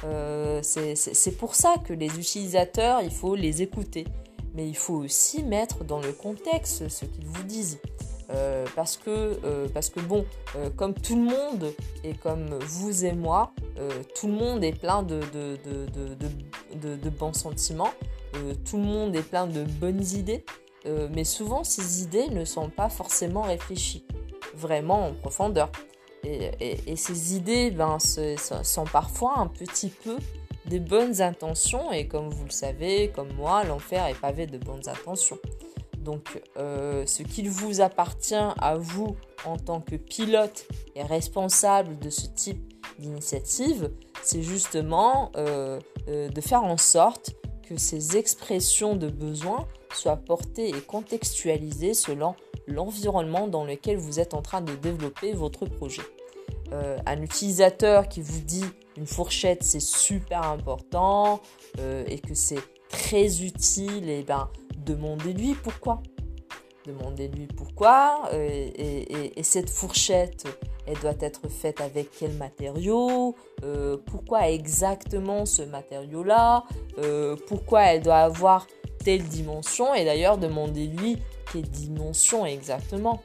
Euh, 0.03 0.59
c'est 0.61 1.37
pour 1.37 1.55
ça 1.55 1.75
que 1.83 1.93
les 1.93 2.07
utilisateurs, 2.19 3.01
il 3.01 3.11
faut 3.11 3.35
les 3.35 3.61
écouter. 3.61 4.05
Mais 4.53 4.67
il 4.67 4.77
faut 4.77 4.95
aussi 4.95 5.43
mettre 5.43 5.83
dans 5.83 5.99
le 5.99 6.13
contexte 6.13 6.87
ce 6.87 7.05
qu'ils 7.05 7.25
vous 7.25 7.43
disent. 7.43 7.79
Euh, 8.31 8.65
parce, 8.75 8.97
que, 8.97 9.39
euh, 9.43 9.67
parce 9.71 9.89
que 9.89 9.99
bon, 9.99 10.25
comme 10.75 10.95
tout 10.95 11.15
le 11.15 11.23
monde 11.23 11.71
et 12.03 12.15
comme 12.15 12.57
vous 12.59 13.05
et 13.05 13.13
moi, 13.13 13.51
tout 14.15 14.27
le 14.27 14.33
monde 14.33 14.63
est 14.63 14.79
plein 14.79 15.03
de, 15.03 15.19
de, 15.33 15.57
de, 15.65 16.95
de 16.95 17.09
bons 17.09 17.33
sentiments, 17.33 17.91
tout 18.65 18.77
le 18.77 18.83
monde 18.83 19.15
est 19.15 19.21
plein 19.21 19.47
de 19.47 19.63
bonnes 19.63 20.03
idées, 20.03 20.43
mais 21.11 21.23
souvent 21.23 21.63
ces 21.63 22.03
idées 22.03 22.29
ne 22.29 22.45
sont 22.45 22.69
pas 22.69 22.89
forcément 22.89 23.41
réfléchies, 23.41 24.05
vraiment 24.53 25.07
en 25.07 25.13
profondeur. 25.13 25.71
Et, 26.23 26.95
ces 26.95 27.35
idées 27.35 27.71
ben, 27.71 27.97
sont 27.99 28.85
parfois 28.85 29.37
un 29.37 29.47
petit 29.47 29.89
peu 29.89 30.17
des 30.65 30.79
bonnes 30.79 31.21
intentions. 31.21 31.91
Et 31.91 32.07
comme 32.07 32.29
vous 32.29 32.45
le 32.45 32.51
savez, 32.51 33.09
comme 33.09 33.31
moi, 33.33 33.63
l'enfer 33.63 34.05
est 34.07 34.19
pavé 34.19 34.47
de 34.47 34.57
bonnes 34.57 34.87
intentions. 34.87 35.39
Donc, 35.97 36.41
euh, 36.57 37.05
ce 37.07 37.23
qu'il 37.23 37.49
vous 37.49 37.81
appartient 37.81 38.35
à 38.35 38.75
vous 38.77 39.15
en 39.43 39.57
tant 39.57 39.81
que 39.81 39.95
pilote 39.95 40.67
et 40.95 41.01
responsable 41.01 41.97
de 41.97 42.09
ce 42.09 42.27
type 42.27 42.73
d'initiative, 42.99 43.91
c'est 44.21 44.43
justement 44.43 45.31
euh, 45.35 45.79
euh, 46.07 46.29
de 46.29 46.41
faire 46.41 46.63
en 46.63 46.77
sorte 46.77 47.31
que 47.67 47.77
ces 47.77 48.17
expressions 48.17 48.95
de 48.95 49.07
besoin 49.07 49.67
soient 49.93 50.17
portées 50.17 50.69
et 50.69 50.81
contextualisées 50.81 51.93
selon 51.93 52.35
l'environnement 52.67 53.47
dans 53.47 53.65
lequel 53.65 53.97
vous 53.97 54.19
êtes 54.19 54.33
en 54.33 54.41
train 54.41 54.61
de 54.61 54.75
développer 54.75 55.33
votre 55.33 55.65
projet. 55.65 56.01
Euh, 56.73 56.97
un 57.05 57.21
utilisateur 57.21 58.07
qui 58.07 58.21
vous 58.21 58.39
dit 58.39 58.65
une 58.97 59.05
fourchette 59.05 59.63
c'est 59.63 59.81
super 59.81 60.43
important 60.43 61.41
euh, 61.79 62.03
et 62.07 62.19
que 62.19 62.33
c'est 62.33 62.61
très 62.89 63.43
utile, 63.43 64.09
et 64.09 64.19
eh 64.19 64.23
ben 64.23 64.49
demandez-lui 64.85 65.55
pourquoi. 65.55 66.01
Demandez-lui 66.85 67.47
pourquoi 67.47 68.29
euh, 68.33 68.69
et, 68.75 69.43
cette 69.43 69.69
fourchette 69.69 70.45
elle 70.87 70.99
doit 70.99 71.15
être 71.19 71.49
faite 71.49 71.81
avec 71.81 72.09
quel 72.19 72.33
matériau, 72.33 73.35
pourquoi 74.05 74.49
exactement 74.49 75.47
ce 75.47 75.63
matériau-là, 75.63 76.63
pourquoi 77.47 77.85
elle 77.85 78.03
doit 78.03 78.17
avoir 78.19 78.67
telle 79.03 79.23
dimension 79.23 79.95
et 79.95 80.05
d'ailleurs 80.05 80.37
demandez-lui 80.37 81.17
quelle 81.51 81.63
dimension 81.63 82.45
exactement. 82.45 83.23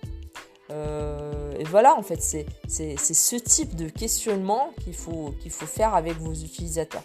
Euh, 0.70 1.52
et 1.58 1.64
voilà, 1.64 1.96
en 1.96 2.02
fait, 2.02 2.20
c'est 2.22 2.46
ce 2.68 3.36
type 3.36 3.74
de 3.74 3.88
questionnement 3.88 4.72
qu'il 4.84 4.94
faut 4.94 5.34
faire 5.66 5.94
avec 5.94 6.16
vos 6.18 6.32
utilisateurs. 6.32 7.02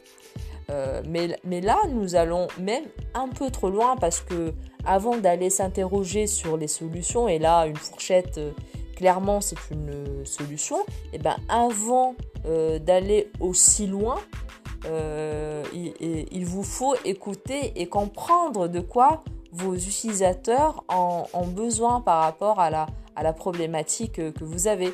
Euh, 0.69 1.01
mais, 1.07 1.37
mais, 1.43 1.61
là, 1.61 1.77
nous 1.91 2.15
allons 2.15 2.47
même 2.59 2.85
un 3.13 3.27
peu 3.27 3.51
trop 3.51 3.69
loin 3.69 3.95
parce 3.97 4.21
que 4.21 4.53
avant 4.85 5.17
d'aller 5.17 5.49
s'interroger 5.49 6.27
sur 6.27 6.57
les 6.57 6.67
solutions, 6.67 7.27
et 7.27 7.39
là, 7.39 7.65
une 7.65 7.75
fourchette, 7.75 8.37
euh, 8.37 8.51
clairement, 8.95 9.41
c'est 9.41 9.57
une 9.71 10.25
solution, 10.25 10.77
et 11.13 11.17
ben 11.17 11.35
avant 11.49 12.15
d'aller 12.85 13.31
aussi 13.39 13.87
loin, 13.87 14.17
il, 15.73 16.45
vous 16.45 16.61
faut 16.61 16.93
écouter 17.03 17.73
et 17.75 17.87
comprendre 17.87 18.67
de 18.67 18.81
quoi 18.81 19.23
vos 19.51 19.73
utilisateurs 19.73 20.83
ont 20.87 21.47
besoin 21.47 22.01
par 22.01 22.21
rapport 22.21 22.59
à 22.59 22.69
la, 22.69 22.85
à 23.15 23.23
la 23.23 23.33
problématique 23.33 24.13
que 24.33 24.43
vous 24.43 24.67
avez. 24.67 24.93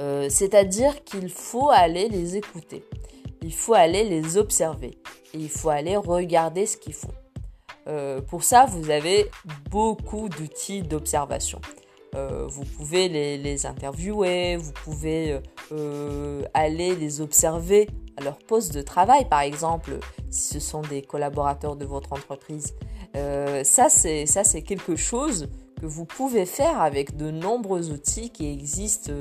Euh, 0.00 0.28
c'est-à-dire 0.28 1.02
qu'il 1.04 1.28
faut 1.28 1.70
aller 1.70 2.08
les 2.08 2.36
écouter, 2.36 2.84
il 3.42 3.54
faut 3.54 3.74
aller 3.74 4.04
les 4.04 4.36
observer 4.36 4.98
et 5.34 5.38
il 5.38 5.48
faut 5.48 5.68
aller 5.68 5.96
regarder 5.96 6.66
ce 6.66 6.76
qu'ils 6.76 6.94
font. 6.94 7.12
Euh, 7.86 8.20
pour 8.20 8.42
ça, 8.42 8.66
vous 8.66 8.90
avez 8.90 9.30
beaucoup 9.70 10.28
d'outils 10.28 10.82
d'observation. 10.82 11.60
Euh, 12.14 12.46
vous 12.48 12.64
pouvez 12.64 13.08
les, 13.08 13.66
interviewer, 13.66 14.56
vous 14.56 14.72
pouvez 14.72 15.38
aller 16.54 16.94
les 16.96 17.20
observer 17.20 17.88
à 18.16 18.24
leur 18.24 18.38
poste 18.38 18.74
de 18.74 18.82
travail, 18.82 19.28
par 19.28 19.40
exemple, 19.40 19.98
si 20.30 20.54
ce 20.54 20.60
sont 20.60 20.82
des 20.82 21.02
collaborateurs 21.02 21.76
de 21.76 21.84
votre 21.84 22.12
entreprise. 22.12 22.74
ça, 23.14 23.88
c'est 23.88 24.62
quelque 24.62 24.96
chose 24.96 25.48
que 25.80 25.86
vous 25.86 26.04
pouvez 26.04 26.46
faire 26.46 26.80
avec 26.80 27.16
de 27.16 27.30
nombreux 27.30 27.90
outils 27.90 28.30
qui 28.30 28.50
existent 28.50 29.12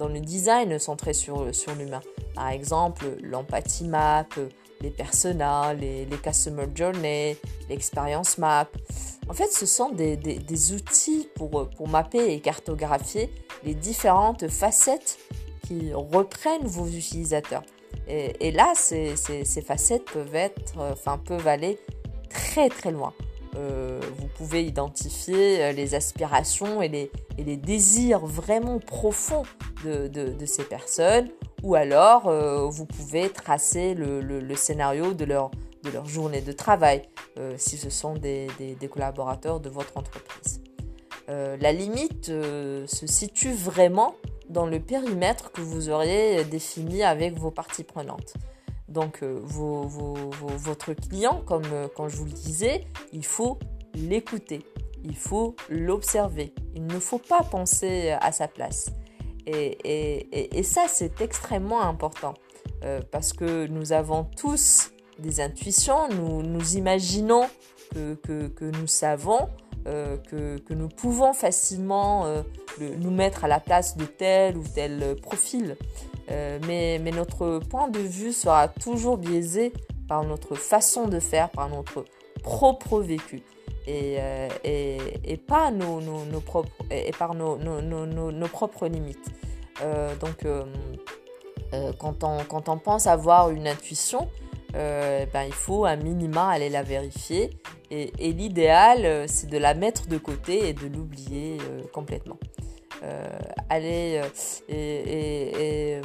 dans 0.00 0.08
le 0.08 0.18
design 0.18 0.78
centré 0.78 1.12
sur, 1.12 1.54
sur 1.54 1.74
l'humain. 1.74 2.00
Par 2.34 2.48
exemple, 2.48 3.04
l'empathie 3.22 3.86
map, 3.86 4.26
les 4.80 4.90
personas, 4.90 5.74
les, 5.74 6.06
les 6.06 6.16
customer 6.16 6.64
journey, 6.74 7.36
l'experience 7.68 8.38
map. 8.38 8.66
En 9.28 9.34
fait, 9.34 9.52
ce 9.52 9.66
sont 9.66 9.90
des, 9.90 10.16
des, 10.16 10.72
outils 10.72 11.28
pour, 11.36 11.68
pour 11.68 11.86
mapper 11.86 12.32
et 12.32 12.40
cartographier 12.40 13.30
les 13.62 13.74
différentes 13.74 14.48
facettes 14.48 15.18
qui 15.66 15.92
reprennent 15.92 16.66
vos 16.66 16.86
utilisateurs. 16.86 17.62
Et, 18.08 18.50
là, 18.50 18.72
ces, 18.74 19.14
ces, 19.14 19.44
ces, 19.44 19.62
facettes 19.62 20.06
peuvent 20.06 20.34
être, 20.34 20.78
enfin, 20.78 21.18
peuvent 21.18 21.46
aller 21.46 21.78
très 22.28 22.68
très 22.68 22.90
loin. 22.90 23.12
Euh, 23.56 24.00
vous 24.18 24.28
pouvez 24.28 24.64
identifier 24.64 25.62
euh, 25.62 25.72
les 25.72 25.94
aspirations 25.94 26.82
et 26.82 26.88
les, 26.88 27.10
et 27.36 27.44
les 27.44 27.56
désirs 27.56 28.24
vraiment 28.24 28.78
profonds 28.78 29.42
de, 29.84 30.46
ces 30.46 30.64
personnes, 30.64 31.28
ou 31.62 31.74
alors 31.74 32.28
euh, 32.28 32.66
vous 32.66 32.86
pouvez 32.86 33.28
tracer 33.30 33.94
le, 33.94 34.54
scénario 34.54 35.14
de 35.14 35.24
leur, 35.24 35.50
journée 36.04 36.40
de 36.40 36.52
travail, 36.52 37.02
si 37.56 37.76
ce 37.76 37.90
sont 37.90 38.14
des, 38.14 38.48
collaborateurs 38.90 39.60
de 39.60 39.68
votre 39.70 39.96
entreprise. 39.96 40.60
la 41.28 41.72
limite 41.72 42.26
se 42.26 43.06
situe 43.06 43.52
vraiment 43.52 44.14
dans 44.48 44.66
le 44.66 44.80
périmètre 44.80 45.52
que 45.52 45.60
vous 45.60 45.88
auriez 45.88 46.44
défini 46.44 47.02
avec 47.02 47.38
vos 47.38 47.50
parties 47.50 47.84
prenantes. 47.84 48.34
Donc 48.88 49.22
votre 49.22 50.92
client, 50.92 51.42
comme 51.46 51.64
quand 51.96 52.08
je 52.08 52.16
vous 52.16 52.26
le 52.26 52.32
disais, 52.32 52.84
il 53.12 53.24
faut 53.24 53.58
l'écouter, 53.94 54.62
il 55.04 55.16
faut 55.16 55.54
l'observer. 55.68 56.52
Il 56.74 56.86
ne 56.86 56.98
faut 56.98 57.18
pas 57.18 57.42
penser 57.42 58.10
à 58.20 58.32
sa 58.32 58.48
place. 58.48 58.90
Et, 59.46 60.62
ça, 60.62 60.86
c'est 60.88 61.20
extrêmement 61.20 61.82
important 61.82 62.34
euh, 62.84 63.00
parce 63.10 63.32
que 63.32 63.66
nous 63.66 63.92
avons 63.92 64.24
tous 64.36 64.90
des 65.18 65.40
intuitions, 65.40 66.08
nous, 66.08 66.42
nous 66.42 66.76
imaginons 66.76 67.46
que, 67.92 68.70
nous 68.80 68.86
savons, 68.86 69.48
euh, 69.86 70.16
que, 70.16 70.72
nous 70.72 70.88
pouvons 70.88 71.32
facilement 71.32 72.26
euh, 72.26 72.42
nous 72.98 73.10
mettre 73.10 73.44
à 73.44 73.48
la 73.48 73.60
place 73.60 73.96
de 73.96 74.04
tel 74.04 74.56
ou 74.56 74.64
tel 74.74 75.16
profil. 75.20 75.76
mais, 76.28 77.00
mais 77.02 77.10
notre 77.10 77.58
point 77.58 77.88
de 77.88 77.98
vue 77.98 78.32
sera 78.32 78.68
toujours 78.68 79.18
biaisé 79.18 79.72
par 80.08 80.24
notre 80.24 80.54
façon 80.54 81.08
de 81.08 81.18
faire, 81.18 81.50
par 81.50 81.68
notre 81.68 82.04
propre 82.42 83.00
vécu. 83.00 83.42
Euh, 83.90 84.48
et, 85.24 85.36
pas 85.36 85.70
nos, 85.70 86.00
propres, 86.40 86.70
et 86.90 87.12
par 87.12 87.34
nos, 87.34 87.58
nos 87.58 88.48
propres 88.48 88.86
limites. 88.86 89.26
Euh, 89.82 90.14
donc, 90.16 90.44
euh, 90.44 90.64
quand, 91.98 92.24
on, 92.24 92.38
quand 92.44 92.68
on 92.68 92.78
pense 92.78 93.06
avoir 93.06 93.50
une 93.50 93.66
intuition, 93.66 94.28
ben, 94.72 95.44
il 95.46 95.52
faut 95.52 95.84
à 95.84 95.96
minima 95.96 96.48
aller 96.48 96.68
la 96.68 96.82
vérifier. 96.82 97.50
Et, 97.90 98.12
et 98.18 98.32
l'idéal, 98.32 99.28
c'est 99.28 99.48
de 99.48 99.58
la 99.58 99.74
mettre 99.74 100.06
de 100.06 100.18
côté 100.18 100.68
et 100.68 100.72
de 100.72 100.86
l'oublier 100.86 101.58
complètement. 101.92 102.38
aller 103.68 104.20
et, 104.68 106.00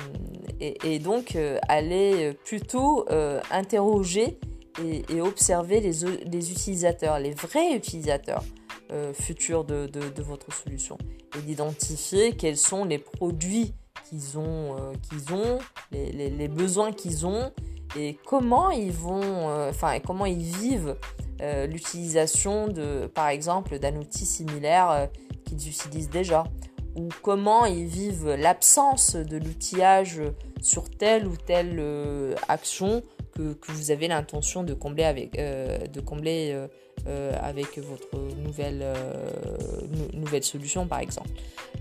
et, 0.60 1.00
donc 1.00 1.38
aller 1.68 2.34
plutôt 2.44 3.06
interroger 3.51 4.39
et, 4.84 5.22
observer 5.22 5.79
les, 5.79 6.51
utilisateurs, 6.51 7.20
les 7.20 7.32
vrais 7.32 7.75
utilisateurs 7.75 8.44
euh, 8.91 9.13
futurs 9.13 9.63
de, 9.63 9.89
votre 10.22 10.53
solution. 10.53 10.98
Et 11.38 11.41
d'identifier 11.41 12.34
quels 12.34 12.58
sont 12.58 12.86
les 12.86 13.00
produits 13.00 13.74
qu'ils 14.08 14.38
ont, 14.38 14.75
euh, 14.77 15.58
les, 15.91 16.29
les 16.29 16.48
besoins 16.48 16.91
qu'ils 16.91 17.25
ont 17.25 17.51
et 17.98 18.17
comment 18.25 18.72
ils 18.72 18.91
vont, 18.91 19.22
euh, 19.24 19.70
enfin, 19.70 20.00
comment 20.00 20.25
ils 20.25 20.44
vivent 20.44 20.96
l'utilisation 21.67 22.70
de, 22.70 23.08
par 23.08 23.27
exemple, 23.27 23.77
d'un 23.77 23.98
outil 23.98 24.25
similaire 24.25 25.10
qu'ils 25.44 25.67
utilisent 25.67 26.10
déjà. 26.10 26.46
Ou 26.96 27.10
comment 27.22 27.65
ils 27.65 27.88
vivent 27.88 28.36
l'absence 28.36 29.17
de 29.17 29.36
l'outillage 29.36 30.22
sur 30.62 30.89
telle 30.89 31.27
ou 31.27 31.36
telle 31.36 31.84
action 32.48 33.03
que, 33.36 33.72
vous 33.72 33.92
avez 33.92 34.08
l'intention 34.08 34.63
de 34.63 34.74
combler 34.74 35.04
avec, 35.04 35.38
euh, 35.38 35.77
de 35.88 36.00
combler, 36.00 36.51
euh, 36.54 36.68
euh, 37.08 37.32
avec 37.42 37.77
votre 37.77 38.18
nouvelle, 38.38 38.84
nouvelle 40.13 40.44
solution, 40.44 40.88
par 40.88 41.00
exemple. 41.00 41.30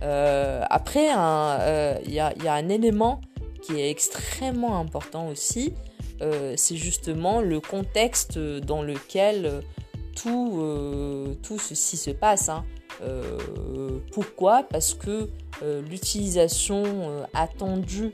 après, 0.03 1.07
il 1.07 2.13
y, 2.13 2.21
a, 2.21 2.35
y, 2.43 2.49
a, 2.49 2.55
un 2.55 2.69
élément 2.69 3.21
qui 3.63 3.81
est 3.81 3.91
extrêmement 3.91 4.79
important 4.79 5.29
aussi, 5.29 5.73
c'est 6.21 6.77
justement 6.77 7.41
le 7.41 7.61
contexte 7.61 8.39
dans 8.39 8.83
lequel 8.83 9.63
tout, 10.15 11.37
tout 11.43 11.59
ceci 11.59 11.97
se 11.97 12.11
passe. 12.11 12.49
Hein. 12.49 12.65
pourquoi? 14.13 14.65
Parce 14.65 14.95
que 14.95 15.31
l'utilisation 15.89 17.27
attendue 17.33 18.13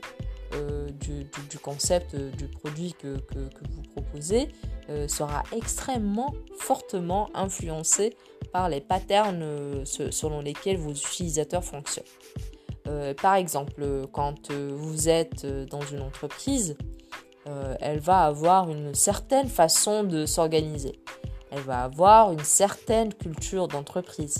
euh, 0.53 0.89
du, 0.99 1.59
concept 1.59 2.15
euh, 2.15 2.29
du 2.31 2.47
produit 2.47 2.93
que, 2.93 3.17
vous 3.35 3.81
proposez 3.93 4.49
euh, 4.89 5.07
sera 5.07 5.43
extrêmement 5.55 6.33
fortement 6.57 7.29
influencé 7.33 8.17
par 8.51 8.67
les 8.67 8.81
patterns 8.81 9.85
selon 9.85 10.41
lesquels 10.41 10.77
vos 10.77 10.91
utilisateurs 10.91 11.63
fonctionnent. 11.63 12.03
par 13.21 13.35
exemple, 13.35 14.07
quand 14.11 14.51
vous 14.51 15.07
êtes 15.07 15.45
dans 15.45 15.81
une 15.81 16.01
entreprise, 16.01 16.75
elle 17.79 17.99
va 17.99 18.25
avoir 18.25 18.69
une 18.69 18.93
certaine 18.93 19.47
façon 19.47 20.03
de 20.03 20.25
s'organiser. 20.25 20.99
Elle 21.51 21.61
va 21.61 21.83
avoir 21.83 22.33
une 22.33 22.43
certaine 22.43 23.13
culture 23.13 23.69
d'entreprise. 23.69 24.39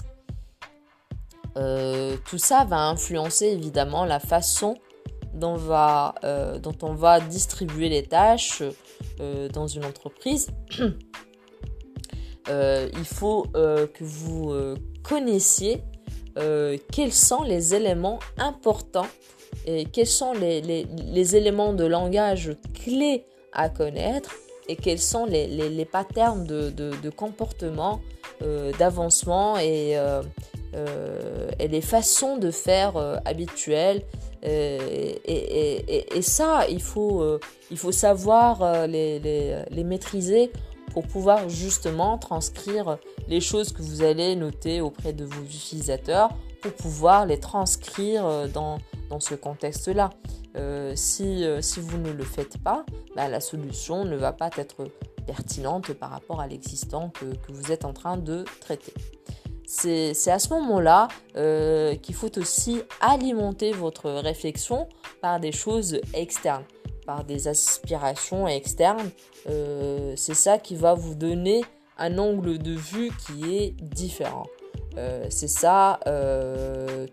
tout 1.56 2.38
ça 2.38 2.66
va 2.66 2.80
influencer 2.90 3.46
évidemment 3.46 4.04
la 4.04 4.20
façon 4.20 4.76
dont, 5.34 5.56
va, 5.56 6.16
euh, 6.24 6.60
dont 6.60 6.76
on 6.82 6.94
va 6.94 7.20
distribuer 7.20 7.90
les 7.90 8.04
tâches 8.04 8.64
euh, 9.20 9.50
dans 9.50 9.68
une 9.68 9.86
entreprise, 9.86 10.48
euh, 12.50 12.90
il 12.94 13.06
faut 13.06 13.44
que 13.54 14.04
vous 14.04 14.54
connaissiez 15.04 15.84
quels 16.92 17.14
sont 17.14 17.44
les 17.44 17.76
éléments 17.76 18.20
importants 18.38 19.08
et 19.66 19.86
quels 19.86 20.08
sont 20.08 20.34
les, 20.34 20.62
les, 20.62 20.86
les, 20.86 21.36
éléments 21.36 21.74
de 21.74 21.84
langage 21.84 22.56
clés 22.74 23.26
à 23.52 23.68
connaître 23.70 24.34
et 24.70 24.78
quels 24.78 25.00
sont 25.00 25.26
les, 25.26 25.48
les 25.48 25.86
patterns 25.86 26.46
de, 26.46 26.70
de, 26.70 26.92
de 27.04 27.10
comportement, 27.10 28.00
d'avancement 28.80 29.58
et, 29.58 29.98
et 30.74 31.68
les 31.68 31.82
façons 31.82 32.38
de 32.38 32.50
faire 32.52 32.98
habituelles 33.26 34.04
euh, 34.46 35.14
et, 35.26 36.22
ça, 36.22 36.66
il 36.70 36.82
faut, 36.82 37.22
euh, 37.22 37.40
il 37.70 37.78
faut 37.78 37.92
savoir 37.92 38.62
euh, 38.62 38.88
les, 38.88 39.20
les, 39.20 39.84
maîtriser 39.84 40.52
pour 40.94 41.08
pouvoir 41.08 41.48
justement 41.48 42.18
transcrire 42.18 42.98
les 43.28 43.40
choses 43.40 43.72
que 43.72 43.82
vous 43.82 44.04
allez 44.04 44.36
noter 44.36 44.82
auprès 44.82 45.14
de 45.14 45.26
vos 45.26 45.42
utilisateurs 45.44 46.30
pour 46.62 46.74
pouvoir 46.74 47.26
les 47.26 47.40
transcrire 47.40 48.48
dans, 48.54 48.78
dans 49.10 49.20
ce 49.20 49.36
contexte-là. 49.36 50.10
si, 50.96 51.46
si, 51.62 51.80
vous 51.80 51.98
ne 51.98 52.12
le 52.12 52.24
faites 52.24 52.58
pas, 52.58 52.86
bah, 53.16 53.30
la 53.30 53.40
solution 53.40 54.06
ne 54.06 54.16
va 54.16 54.32
pas 54.32 54.50
être 54.58 54.88
pertinente 55.26 55.94
par 55.94 56.10
rapport 56.10 56.42
à 56.42 56.48
l'existant 56.48 57.10
que, 57.10 57.26
que, 57.26 57.52
vous 57.52 57.72
êtes 57.72 57.86
en 57.86 57.94
train 57.94 58.18
de 58.18 58.44
traiter 58.60 58.94
c'est 59.74 60.32
à 60.32 60.38
ce 60.38 60.50
moment-là 60.50 61.08
euh, 61.38 61.96
qu'il 61.96 62.14
faut 62.14 62.38
aussi 62.38 62.82
alimenter 63.00 63.72
votre 63.72 64.12
réflexion 64.12 64.90
par 65.22 65.40
des 65.40 65.54
choses 65.54 66.02
externes, 66.14 66.66
par 67.06 67.24
des 67.24 67.48
aspirations 67.48 68.50
externes. 68.50 69.10
Euh, 69.50 70.14
c'est 70.18 70.34
ça 70.34 70.58
qui 70.58 70.76
va 70.76 70.94
vous 70.94 71.16
donner 71.16 71.64
un 71.98 72.18
angle 72.18 72.58
de 72.58 72.74
vue 72.74 73.12
qui 73.26 73.56
est 73.56 73.72
différent. 73.82 74.46
Euh, 74.98 75.26
c'est 75.30 75.48
ça 75.48 76.00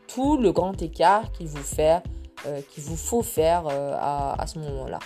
tout 0.09 0.37
le 0.37 0.51
grand 0.51 0.83
écart 0.83 1.31
qu'il 1.31 1.47
vous, 1.47 2.97
faut 2.97 3.23
faire 3.23 3.68
à, 3.68 4.44
ce 4.49 4.59
moment-là. 4.59 4.99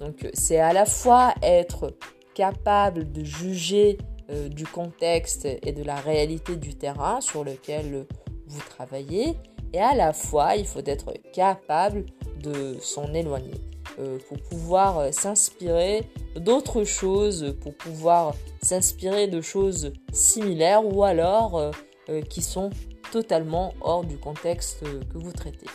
Donc 0.00 0.26
c'est 0.32 0.60
à 0.60 0.72
la 0.72 0.86
fois 0.86 1.34
être 1.42 1.92
capable 2.34 3.12
de 3.12 3.22
juger 3.22 3.98
euh, 4.28 4.48
du 4.48 4.66
contexte 4.66 5.44
et 5.44 5.70
de 5.70 5.84
la 5.84 5.94
réalité 5.94 6.56
du 6.56 6.74
terrain 6.74 7.20
sur 7.20 7.44
lequel 7.44 8.06
vous 8.48 8.60
travaillez. 8.70 9.36
Et 9.72 9.78
à 9.78 9.94
la 9.94 10.12
fois, 10.12 10.56
il 10.56 10.66
faut 10.66 10.82
être 10.84 11.12
capable 11.32 12.06
de 12.42 12.76
s'en 12.80 13.14
éloigner 13.14 13.54
euh, 14.00 14.18
pour 14.28 14.38
pouvoir 14.38 14.98
euh, 14.98 15.12
s'inspirer 15.12 16.10
d'autres 16.34 16.82
choses, 16.82 17.54
pour 17.60 17.76
pouvoir 17.76 18.34
s'inspirer 18.62 19.28
de 19.28 19.40
choses 19.40 19.92
similaires 20.12 20.84
ou 20.84 21.04
alors 21.04 21.70
qui 22.28 22.42
sont 22.42 22.70
totalement 23.10 23.74
hors 23.80 24.04
du 24.04 24.18
contexte 24.18 24.80
que 24.80 25.18
vous 25.18 25.32
traitez. 25.32 25.66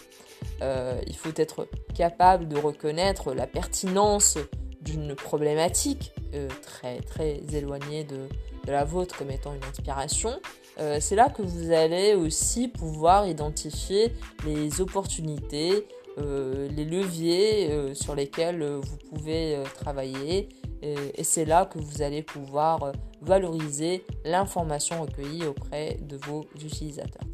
il 0.62 1.16
faut 1.16 1.32
être 1.36 1.68
capable 1.96 2.48
de 2.48 2.58
reconnaître 2.58 3.34
la 3.34 3.48
pertinence 3.48 4.38
d'une 4.82 5.16
problématique 5.16 6.14
euh, 6.34 6.48
très 6.62 7.02
très 7.02 7.42
éloignée 7.54 8.06
de, 8.06 8.28
la 8.66 8.86
vôtre 8.86 9.18
comme 9.18 9.32
étant 9.32 9.54
une 9.54 9.64
inspiration, 9.64 10.40
euh, 10.80 10.98
c'est 11.02 11.16
là 11.16 11.30
que 11.30 11.42
vous 11.42 11.72
allez 11.72 12.14
aussi 12.14 12.70
pouvoir 12.70 13.28
identifier 13.28 14.14
les 14.46 14.80
opportunités, 14.80 15.88
euh, 16.20 16.70
les 16.70 16.86
leviers 16.86 17.94
sur 17.96 18.16
lesquels 18.16 18.64
vous 18.64 18.98
pouvez 19.10 19.62
travailler. 19.76 20.48
Et, 20.82 21.24
c'est 21.24 21.44
là 21.44 21.66
que 21.66 21.80
vous 21.80 22.02
allez 22.02 22.24
pouvoir 22.24 22.94
valoriser 23.22 24.06
l'information 24.24 25.02
recueillie 25.02 25.46
auprès 25.46 25.98
de 26.02 26.16
vos 26.16 26.46
utilisateurs. 26.64 27.28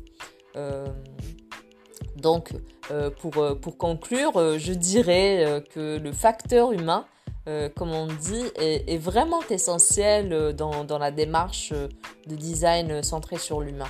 donc, 2.15 2.51
pour, 3.19 3.59
pour 3.61 3.77
conclure, 3.77 4.57
je 4.57 4.73
dirais 4.73 5.63
que 5.69 5.97
le 5.97 6.11
facteur 6.11 6.71
humain 6.71 7.05
euh, 7.47 7.69
comme 7.69 7.91
on 7.91 8.07
dit, 8.07 8.43
est, 8.55 8.97
vraiment 8.97 9.39
essentiel 9.49 10.33
euh, 10.33 10.51
dans, 10.51 10.97
la 10.97 11.11
démarche 11.11 11.71
euh, 11.71 11.87
de 12.27 12.35
design 12.35 13.01
centré 13.03 13.37
sur 13.37 13.61
l'humain. 13.61 13.89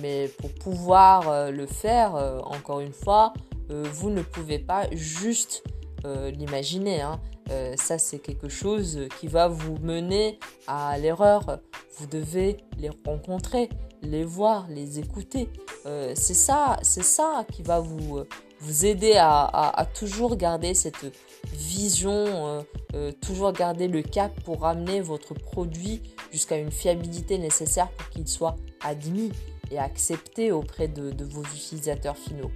Mais 0.00 0.30
pour 0.38 0.54
pouvoir 0.54 1.50
le 1.50 1.66
faire, 1.66 2.14
encore 2.46 2.80
une 2.80 2.94
fois, 2.94 3.34
vous 3.68 4.08
ne 4.08 4.22
pouvez 4.22 4.58
pas 4.58 4.86
juste 4.90 5.62
l'imaginer. 6.04 7.02
Hein. 7.02 7.20
ça, 7.76 7.98
c'est 7.98 8.20
quelque 8.20 8.48
chose 8.48 9.00
qui 9.18 9.26
va 9.26 9.48
vous 9.48 9.76
mener 9.82 10.38
à 10.66 10.96
l'erreur. 10.96 11.58
Vous 11.98 12.06
devez 12.06 12.56
les 12.78 12.88
rencontrer, 13.04 13.68
les 14.00 14.24
voir, 14.24 14.66
les 14.70 14.98
écouter. 14.98 15.50
c'est 15.84 16.32
ça, 16.32 16.78
ça 16.82 17.44
qui 17.52 17.62
va 17.62 17.80
vous 17.80 18.24
vous 18.60 18.86
aider 18.86 19.14
à, 19.16 19.86
toujours 19.94 20.36
garder 20.36 20.74
cette 20.74 21.06
vision, 21.52 22.24
euh, 22.26 22.62
euh, 22.94 23.12
toujours 23.20 23.52
garder 23.52 23.88
le 23.88 24.02
cap 24.02 24.32
pour 24.44 24.60
ramener 24.60 25.00
votre 25.00 25.34
produit 25.34 26.02
jusqu'à 26.32 26.56
une 26.56 26.70
fiabilité 26.70 27.38
nécessaire 27.38 27.88
pour 27.90 28.08
qu'il 28.10 28.28
soit 28.28 28.56
admis 28.84 29.32
et 29.70 29.78
accepté 29.78 30.52
auprès 30.52 30.88
de, 30.88 31.12
vos 31.24 31.42
utilisateurs 31.42 32.16
finaux. 32.16 32.50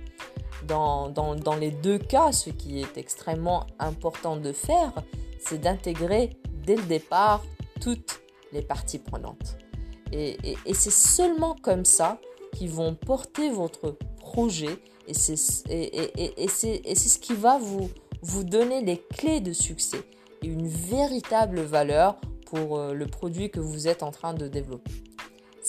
Dans, 0.66 1.56
les 1.60 1.70
deux 1.70 1.98
cas, 1.98 2.32
ce 2.32 2.50
qui 2.50 2.80
est 2.80 2.96
extrêmement 2.96 3.66
important 3.78 4.36
de 4.36 4.52
faire, 4.52 4.92
c'est 5.38 5.60
d'intégrer 5.60 6.30
dès 6.64 6.76
le 6.76 6.82
départ 6.82 7.44
toutes 7.80 8.20
les 8.52 8.62
parties 8.62 8.98
prenantes. 8.98 9.58
et 10.12 10.56
c'est 10.72 10.92
seulement 10.92 11.54
comme 11.62 11.84
ça 11.84 12.18
qu'ils 12.54 12.70
vont 12.70 12.94
porter 12.94 13.50
votre 13.50 13.96
projet 14.18 14.78
et 15.06 15.14
c'est 15.14 15.36
ce 15.36 17.18
qui 17.18 17.34
va 17.34 17.58
vous, 17.58 17.90
vous 18.24 18.44
donner 18.44 18.80
les 18.80 18.98
clés 18.98 19.40
de 19.40 19.52
succès 19.52 20.02
et 20.42 20.46
une 20.46 20.66
véritable 20.66 21.60
valeur 21.60 22.16
pour 22.46 22.78
euh, 22.78 22.94
le 22.94 23.06
produit 23.06 23.50
que 23.50 23.60
vous 23.60 23.88
êtes 23.88 24.02
en 24.02 24.10
train 24.10 24.34
de 24.34 24.48
développer. 24.48 24.92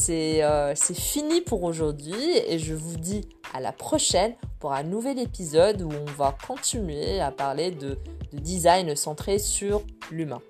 Euh, 0.09 0.73
c'est 0.75 0.93
fini 0.93 1.41
pour 1.41 1.63
aujourd'hui 1.63 2.13
et 2.47 2.59
je 2.59 2.73
vous 2.73 2.97
dis 2.97 3.21
à 3.53 3.61
la 3.61 3.71
prochaine 3.71 4.35
pour 4.59 4.73
un 4.73 4.83
nouvel 4.83 5.19
épisode 5.19 5.81
où 5.81 5.89
on 5.89 6.11
va 6.11 6.35
continuer 6.45 7.21
à 7.21 7.31
parler 7.31 7.71
de, 7.71 7.97
de 8.33 8.39
design 8.39 8.95
centré 8.95 9.39
sur 9.39 9.81
l'humain. 10.11 10.41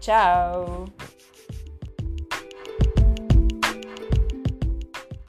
Ciao 0.00 0.86